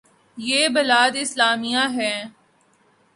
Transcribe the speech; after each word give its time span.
یہ 0.37 0.67
بلاد 0.67 1.11
اسلامیہ 1.15 1.83
ہیں۔ 1.97 2.19